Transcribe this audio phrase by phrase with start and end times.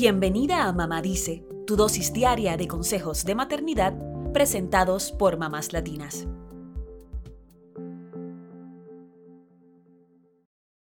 [0.00, 3.94] Bienvenida a Mamá Dice, tu dosis diaria de consejos de maternidad
[4.32, 6.28] presentados por mamás latinas.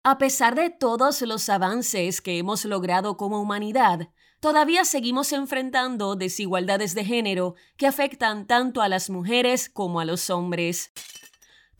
[0.04, 6.94] A pesar de todos los avances que hemos logrado como humanidad, todavía seguimos enfrentando desigualdades
[6.94, 10.92] de género que afectan tanto a las mujeres como a los hombres.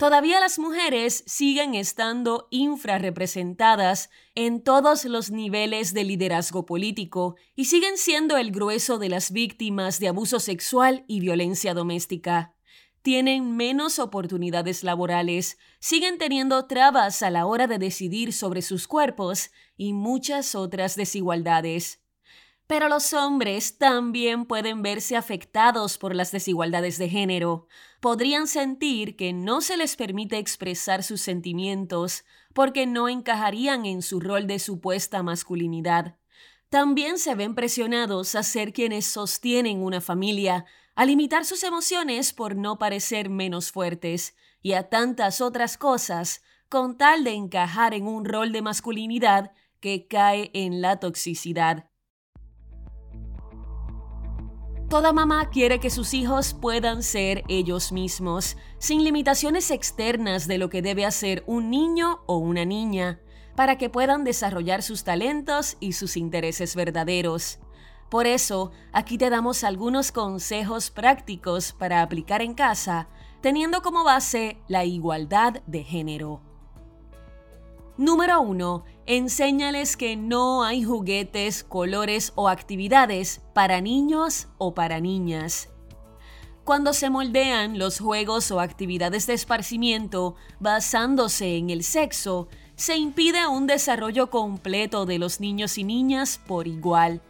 [0.03, 7.97] Todavía las mujeres siguen estando infrarrepresentadas en todos los niveles de liderazgo político y siguen
[7.97, 12.53] siendo el grueso de las víctimas de abuso sexual y violencia doméstica.
[13.01, 19.51] Tienen menos oportunidades laborales, siguen teniendo trabas a la hora de decidir sobre sus cuerpos
[19.77, 22.02] y muchas otras desigualdades.
[22.67, 27.67] Pero los hombres también pueden verse afectados por las desigualdades de género.
[27.99, 34.19] Podrían sentir que no se les permite expresar sus sentimientos porque no encajarían en su
[34.19, 36.17] rol de supuesta masculinidad.
[36.69, 42.55] También se ven presionados a ser quienes sostienen una familia, a limitar sus emociones por
[42.55, 48.25] no parecer menos fuertes, y a tantas otras cosas, con tal de encajar en un
[48.25, 51.89] rol de masculinidad que cae en la toxicidad.
[54.93, 60.69] Toda mamá quiere que sus hijos puedan ser ellos mismos, sin limitaciones externas de lo
[60.69, 63.19] que debe hacer un niño o una niña,
[63.55, 67.57] para que puedan desarrollar sus talentos y sus intereses verdaderos.
[68.11, 73.09] Por eso, aquí te damos algunos consejos prácticos para aplicar en casa,
[73.41, 76.39] teniendo como base la igualdad de género.
[77.97, 78.83] Número 1.
[79.05, 85.67] Enséñales que no hay juguetes, colores o actividades para niños o para niñas.
[86.63, 93.45] Cuando se moldean los juegos o actividades de esparcimiento basándose en el sexo, se impide
[93.45, 97.21] un desarrollo completo de los niños y niñas por igual.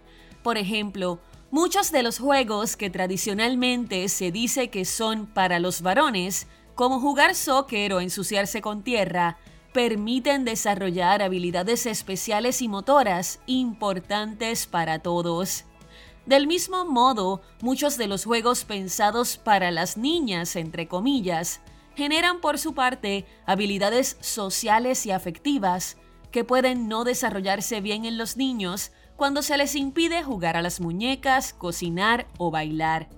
[0.44, 1.18] Por ejemplo,
[1.50, 6.46] muchos de los juegos que tradicionalmente se dice que son para los varones,
[6.76, 9.40] como jugar soccer o ensuciarse con tierra,
[9.74, 15.66] permiten desarrollar habilidades especiales y motoras importantes para todos.
[16.26, 21.60] Del mismo modo, muchos de los juegos pensados para las niñas, entre comillas,
[21.96, 25.98] generan por su parte habilidades sociales y afectivas
[26.32, 30.80] que pueden no desarrollarse bien en los niños cuando se les impide jugar a las
[30.80, 33.10] muñecas, cocinar o bailar.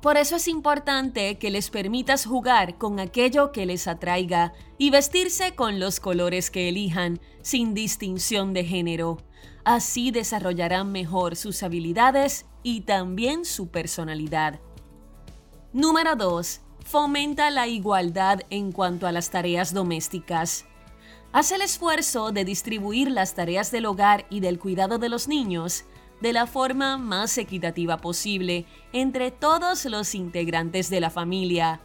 [0.00, 5.56] Por eso es importante que les permitas jugar con aquello que les atraiga y vestirse
[5.56, 9.18] con los colores que elijan, sin distinción de género.
[9.64, 14.60] Así desarrollarán mejor sus habilidades y también su personalidad.
[15.72, 16.60] Número 2.
[16.84, 20.64] Fomenta la igualdad en cuanto a las tareas domésticas.
[21.32, 25.84] Haz el esfuerzo de distribuir las tareas del hogar y del cuidado de los niños
[26.20, 31.80] de la forma más equitativa posible entre todos los integrantes de la familia.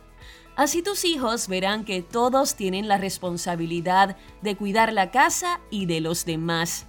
[0.55, 5.99] Así tus hijos verán que todos tienen la responsabilidad de cuidar la casa y de
[5.99, 6.85] los demás.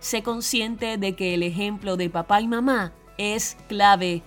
[0.00, 4.22] Sé consciente de que el ejemplo de papá y mamá es clave.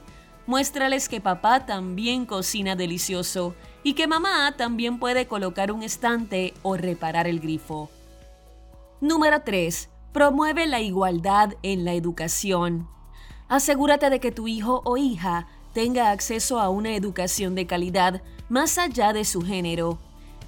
[0.48, 6.78] Muéstrales que papá también cocina delicioso y que mamá también puede colocar un estante o
[6.78, 7.90] reparar el grifo.
[9.00, 9.90] Número 3.
[10.14, 12.90] Promueve la igualdad en la educación.
[13.48, 18.78] Asegúrate de que tu hijo o hija tenga acceso a una educación de calidad más
[18.78, 20.00] allá de su género.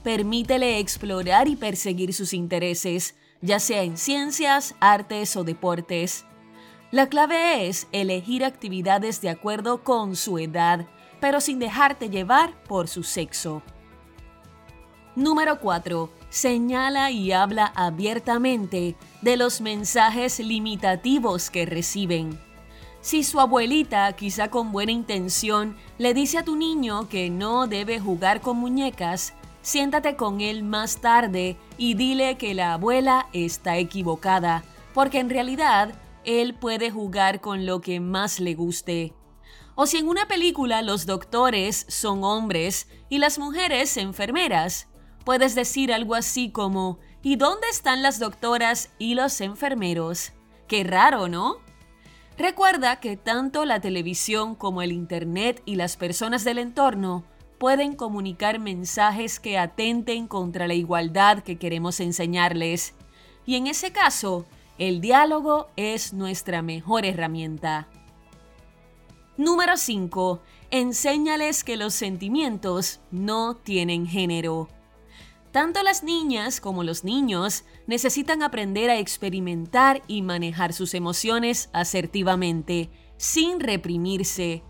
[0.04, 6.26] Permítele explorar y perseguir sus intereses, ya sea en ciencias, artes o deportes.
[6.92, 10.88] La clave es elegir actividades de acuerdo con su edad,
[11.22, 13.64] pero sin dejarte llevar por su sexo.
[15.16, 22.38] Número 4 señala y habla abiertamente de los mensajes limitativos que reciben.
[23.02, 28.00] Si su abuelita, quizá con buena intención, le dice a tu niño que no debe
[28.00, 34.64] jugar con muñecas, siéntate con él más tarde y dile que la abuela está equivocada,
[34.94, 35.94] porque en realidad
[36.26, 39.14] él puede jugar con lo que más le guste.
[39.76, 44.88] O si en una película los doctores son hombres y las mujeres enfermeras,
[45.24, 50.34] Puedes decir algo así como, ¿y dónde están las doctoras y los enfermeros?
[50.68, 51.58] Qué raro, ¿no?
[52.38, 57.24] Recuerda que tanto la televisión como el Internet y las personas del entorno
[57.58, 62.94] pueden comunicar mensajes que atenten contra la igualdad que queremos enseñarles.
[63.46, 64.46] Y en ese caso,
[64.78, 67.88] el diálogo es nuestra mejor herramienta.
[69.38, 70.42] Número 5.
[70.72, 74.68] Enséñales que los sentimientos no tienen género.
[75.54, 82.90] Tanto las niñas como los niños necesitan aprender a experimentar y manejar sus emociones asertivamente,
[83.18, 84.64] sin reprimirse.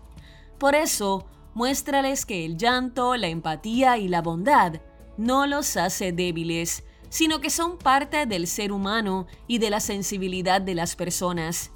[0.58, 4.82] Por eso, muéstrales que el llanto, la empatía y la bondad
[5.16, 10.60] no los hace débiles, sino que son parte del ser humano y de la sensibilidad
[10.60, 11.70] de las personas.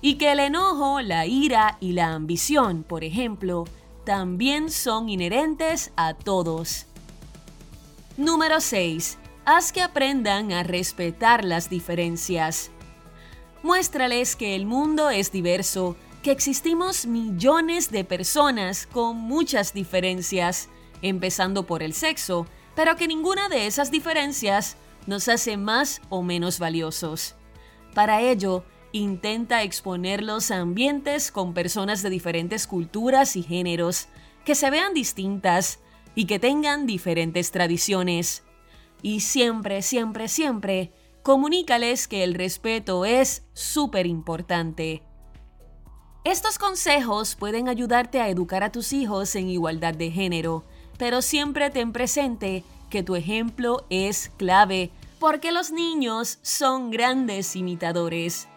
[0.00, 3.64] Y que el enojo, la ira y la ambición, por ejemplo,
[4.06, 6.86] también son inherentes a todos.
[8.16, 9.18] Número 6.
[9.44, 12.70] Haz que aprendan a respetar las diferencias.
[13.62, 20.70] Muéstrales que el mundo es diverso, que existimos millones de personas con muchas diferencias,
[21.02, 26.58] empezando por el sexo, pero que ninguna de esas diferencias nos hace más o menos
[26.58, 27.34] valiosos.
[27.92, 34.08] Para ello, intenta exponerlos a ambientes con personas de diferentes culturas y géneros,
[34.46, 35.80] que se vean distintas,
[36.16, 38.42] y que tengan diferentes tradiciones.
[39.02, 40.92] Y siempre, siempre, siempre,
[41.22, 45.02] comunícales que el respeto es súper importante.
[46.24, 50.64] Estos consejos pueden ayudarte a educar a tus hijos en igualdad de género,
[50.98, 54.90] pero siempre ten presente que tu ejemplo es clave,
[55.20, 58.48] porque los niños son grandes imitadores.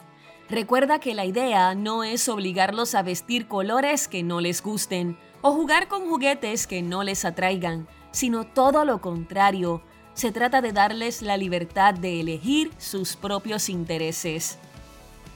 [0.50, 5.52] Recuerda que la idea no es obligarlos a vestir colores que no les gusten, o
[5.52, 9.84] jugar con juguetes que no les atraigan, sino todo lo contrario.
[10.16, 14.58] Se trata de darles la libertad de elegir sus propios intereses.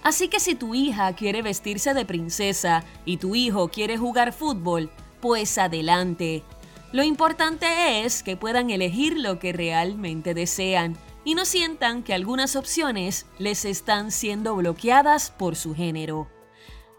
[0.01, 4.89] Así que si tu hija quiere vestirse de princesa y tu hijo quiere jugar fútbol,
[5.21, 6.43] pues adelante.
[6.91, 12.55] Lo importante es que puedan elegir lo que realmente desean y no sientan que algunas
[12.55, 16.27] opciones les están siendo bloqueadas por su género.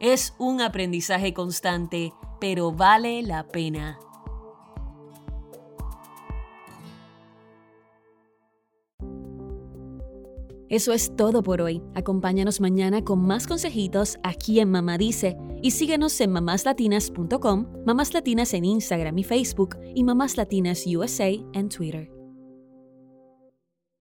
[0.01, 2.13] Es un aprendizaje constante
[2.45, 3.99] pero vale la pena.
[10.69, 11.81] Eso es todo por hoy.
[11.95, 18.53] Acompáñanos mañana con más consejitos aquí en Mamá Dice y síguenos en mamáslatinas.com, Mamás Latinas
[18.53, 22.14] en Instagram y Facebook y Mamás Latinas USA en Twitter.